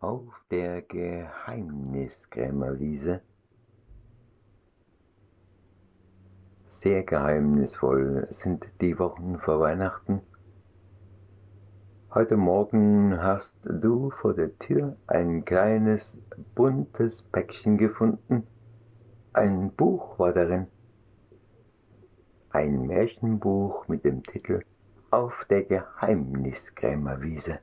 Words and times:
Auf 0.00 0.42
der 0.50 0.82
Geheimniskrämerwiese 0.82 3.22
Sehr 6.68 7.02
geheimnisvoll 7.02 8.26
sind 8.28 8.68
die 8.82 8.98
Wochen 8.98 9.38
vor 9.38 9.60
Weihnachten. 9.60 10.20
Heute 12.12 12.36
Morgen 12.36 13.22
hast 13.22 13.56
du 13.64 14.10
vor 14.10 14.34
der 14.34 14.58
Tür 14.58 14.98
ein 15.06 15.46
kleines, 15.46 16.20
buntes 16.54 17.22
Päckchen 17.22 17.78
gefunden. 17.78 18.46
Ein 19.32 19.72
Buch 19.72 20.18
war 20.18 20.34
darin. 20.34 20.66
Ein 22.50 22.86
Märchenbuch 22.86 23.88
mit 23.88 24.04
dem 24.04 24.22
Titel 24.24 24.60
Auf 25.10 25.46
der 25.48 25.62
Geheimniskrämerwiese. 25.62 27.60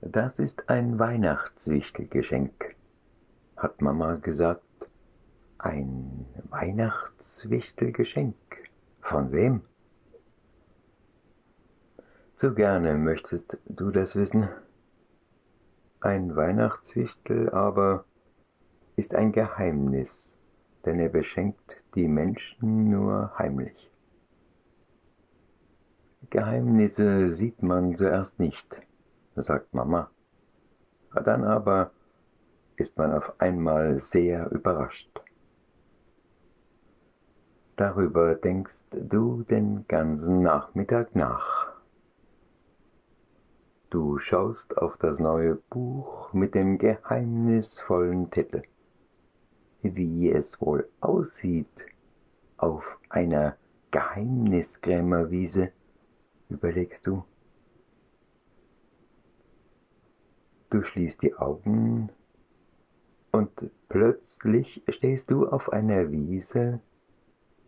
Das 0.00 0.38
ist 0.38 0.70
ein 0.70 1.00
Weihnachtswichtelgeschenk, 1.00 2.76
hat 3.56 3.82
Mama 3.82 4.14
gesagt. 4.14 4.62
Ein 5.58 6.24
Weihnachtswichtelgeschenk? 6.50 8.36
Von 9.00 9.32
wem? 9.32 9.62
Zu 12.36 12.54
gerne 12.54 12.94
möchtest 12.94 13.58
du 13.66 13.90
das 13.90 14.14
wissen. 14.14 14.48
Ein 16.00 16.36
Weihnachtswichtel 16.36 17.50
aber 17.50 18.04
ist 18.94 19.16
ein 19.16 19.32
Geheimnis, 19.32 20.38
denn 20.84 21.00
er 21.00 21.08
beschenkt 21.08 21.82
die 21.96 22.06
Menschen 22.06 22.88
nur 22.88 23.36
heimlich. 23.36 23.90
Geheimnisse 26.30 27.30
sieht 27.30 27.64
man 27.64 27.96
zuerst 27.96 28.38
nicht 28.38 28.86
sagt 29.42 29.74
Mama. 29.74 30.10
Dann 31.24 31.44
aber 31.44 31.90
ist 32.76 32.96
man 32.96 33.12
auf 33.12 33.40
einmal 33.40 33.98
sehr 34.00 34.50
überrascht. 34.50 35.10
Darüber 37.76 38.34
denkst 38.34 38.80
du 38.90 39.42
den 39.44 39.86
ganzen 39.86 40.42
Nachmittag 40.42 41.14
nach. 41.14 41.68
Du 43.90 44.18
schaust 44.18 44.76
auf 44.76 44.96
das 44.98 45.18
neue 45.18 45.54
Buch 45.54 46.32
mit 46.32 46.54
dem 46.54 46.78
geheimnisvollen 46.78 48.30
Titel. 48.30 48.62
Wie 49.82 50.30
es 50.30 50.60
wohl 50.60 50.88
aussieht 51.00 51.86
auf 52.58 52.98
einer 53.08 53.56
Geheimniskrämerwiese, 53.92 55.70
überlegst 56.50 57.06
du. 57.06 57.24
Du 60.70 60.82
schließt 60.82 61.22
die 61.22 61.34
Augen 61.34 62.10
und 63.32 63.70
plötzlich 63.88 64.82
stehst 64.88 65.30
du 65.30 65.48
auf 65.48 65.72
einer 65.72 66.10
Wiese, 66.10 66.80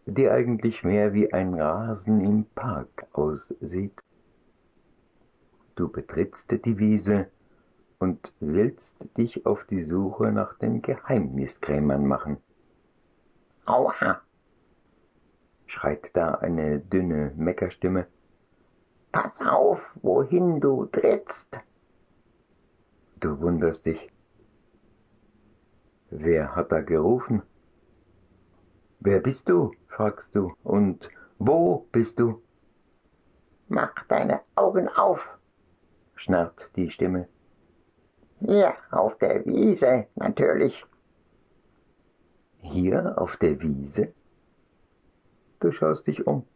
die 0.05 0.29
eigentlich 0.29 0.85
mehr 0.85 1.15
wie 1.15 1.33
ein 1.33 1.55
Rasen 1.55 2.21
im 2.21 2.45
Park 2.45 3.07
aussieht. 3.13 3.99
Du 5.77 5.89
betrittst 5.89 6.51
die 6.65 6.79
Wiese 6.79 7.31
und 7.99 8.35
willst 8.41 8.97
dich 9.17 9.47
auf 9.47 9.65
die 9.65 9.85
Suche 9.85 10.31
nach 10.31 10.59
den 10.59 10.83
Geheimniskrämern 10.83 12.07
machen. 12.07 12.37
Aua! 13.65 14.21
schreit 15.67 16.11
da 16.15 16.35
eine 16.35 16.81
dünne 16.81 17.33
Meckerstimme. 17.37 18.07
Pass 19.13 19.41
auf, 19.41 19.81
wohin 20.03 20.61
du 20.61 20.85
trittst! 20.85 21.61
Du 23.21 23.39
wunderst 23.39 23.85
dich. 23.85 24.11
Wer 26.09 26.57
hat 26.57 26.73
da 26.73 26.81
gerufen? 26.81 27.43
Wer 29.01 29.21
bist 29.21 29.49
du? 29.51 29.73
fragst 29.89 30.35
du. 30.35 30.55
Und 30.63 31.11
wo 31.39 31.87
bist 31.93 32.19
du? 32.19 32.43
Mach 33.69 33.93
deine 34.09 34.41
Augen 34.55 34.89
auf, 34.89 35.39
schnarrt 36.15 36.75
die 36.77 36.91
Stimme. 36.91 37.29
Hier 38.41 38.75
auf 38.91 39.19
der 39.19 39.45
Wiese, 39.45 40.07
natürlich. 40.15 40.85
Hier 42.57 43.19
auf 43.19 43.37
der 43.37 43.61
Wiese? 43.61 44.15
Du 45.61 45.73
schaust 45.73 46.07
dich 46.07 46.27
um. 46.27 46.47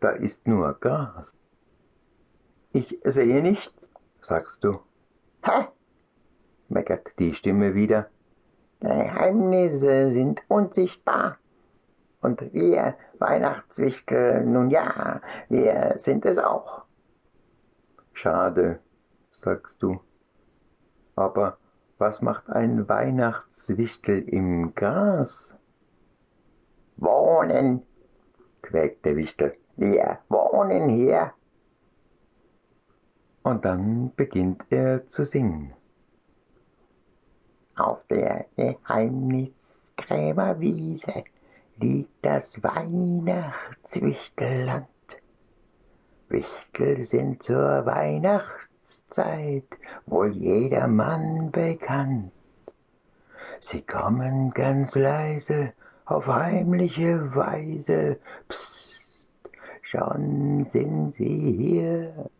Da 0.00 0.10
ist 0.10 0.48
nur 0.48 0.72
Gras. 0.80 1.36
Ich 2.72 2.98
sehe 3.04 3.42
nichts, 3.42 3.90
sagst 4.22 4.64
du. 4.64 4.80
Hä? 5.44 5.68
Meckert 6.70 7.18
die 7.18 7.34
Stimme 7.34 7.74
wieder. 7.74 8.08
Geheimnisse 8.80 10.10
sind 10.10 10.42
unsichtbar. 10.48 11.36
Und 12.22 12.52
wir 12.52 12.94
Weihnachtswichtel, 13.18 14.44
nun 14.44 14.70
ja, 14.70 15.20
wir 15.48 15.94
sind 15.96 16.24
es 16.26 16.38
auch. 16.38 16.84
Schade, 18.12 18.80
sagst 19.32 19.82
du. 19.82 20.00
Aber 21.16 21.58
was 21.98 22.22
macht 22.22 22.50
ein 22.50 22.88
Weihnachtswichtel 22.88 24.22
im 24.28 24.74
Gras? 24.74 25.54
Wohnen, 26.96 27.82
quäkt 28.62 29.04
der 29.04 29.16
Wichtel. 29.16 29.52
Wir 29.76 30.18
wohnen 30.28 30.90
hier. 30.90 31.32
Und 33.42 33.64
dann 33.64 34.12
beginnt 34.14 34.64
er 34.70 35.06
zu 35.08 35.24
singen 35.24 35.72
auf 37.76 37.98
der 38.08 38.46
Geheimniskrämerwiese 38.56 41.24
liegt 41.78 42.24
das 42.24 42.50
Weihnachtswichtelland. 42.62 44.86
Wichtel 46.28 47.04
sind 47.04 47.42
zur 47.42 47.84
Weihnachtszeit 47.86 49.64
wohl 50.06 50.32
jedermann 50.32 51.50
bekannt. 51.50 52.30
Sie 53.60 53.82
kommen 53.82 54.52
ganz 54.52 54.94
leise 54.94 55.72
auf 56.04 56.26
heimliche 56.26 57.34
Weise, 57.34 58.18
psst, 58.48 59.00
schon 59.82 60.66
sind 60.66 61.12
sie 61.12 61.52
hier. 61.52 62.30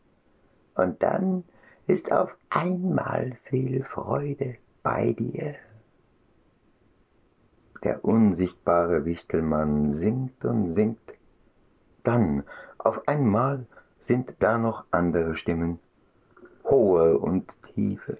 Und 0.74 1.02
dann 1.02 1.44
ist 1.86 2.12
auf 2.12 2.36
einmal 2.48 3.36
viel 3.44 3.84
Freude 3.84 4.56
bei 4.82 5.12
dir. 5.12 5.54
Der 7.82 8.04
unsichtbare 8.04 9.04
Wichtelmann 9.04 9.90
singt 9.90 10.44
und 10.44 10.70
singt. 10.70 11.14
Dann 12.02 12.44
auf 12.78 13.06
einmal 13.08 13.66
sind 13.98 14.34
da 14.38 14.58
noch 14.58 14.84
andere 14.90 15.36
Stimmen, 15.36 15.78
hohe 16.64 17.18
und 17.18 17.54
tiefe, 17.62 18.18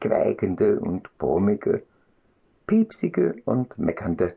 quäkende 0.00 0.80
und 0.80 1.16
brummige, 1.18 1.82
piepsige 2.66 3.36
und 3.44 3.78
meckernde. 3.78 4.34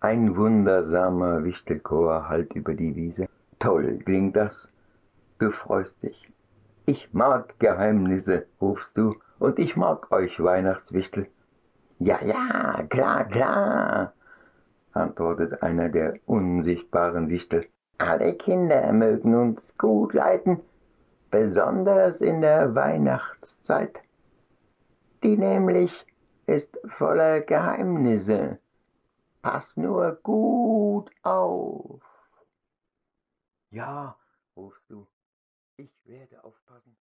Ein 0.00 0.36
wundersamer 0.36 1.44
Wichtelchor 1.44 2.28
hallt 2.28 2.54
über 2.54 2.74
die 2.74 2.94
Wiese. 2.94 3.28
Toll 3.58 3.98
klingt 4.04 4.36
das. 4.36 4.68
Du 5.38 5.50
freust 5.50 6.02
dich. 6.02 6.30
Ich 6.86 7.12
mag 7.12 7.58
Geheimnisse, 7.58 8.46
rufst 8.60 8.96
du 8.96 9.16
und 9.38 9.58
ich 9.58 9.76
mag 9.76 10.10
euch 10.12 10.42
Weihnachtswichtel. 10.42 11.28
Ja, 11.98 12.22
ja, 12.22 12.84
klar, 12.88 13.24
klar, 13.24 14.12
antwortet 14.92 15.62
einer 15.62 15.88
der 15.88 16.18
unsichtbaren 16.26 17.28
Wichtel. 17.28 17.68
Alle 17.98 18.34
Kinder 18.34 18.92
mögen 18.92 19.34
uns 19.34 19.76
gut 19.76 20.12
leiden, 20.12 20.60
besonders 21.30 22.20
in 22.20 22.40
der 22.40 22.74
Weihnachtszeit. 22.74 23.98
Die 25.24 25.36
nämlich 25.36 26.06
ist 26.46 26.78
voller 26.96 27.40
Geheimnisse. 27.40 28.58
Pass 29.42 29.76
nur 29.76 30.18
gut 30.22 31.10
auf. 31.22 32.00
Ja, 33.70 34.16
rufst 34.56 34.88
du, 34.88 35.06
ich 35.76 35.92
werde 36.04 36.42
aufpassen. 36.44 36.96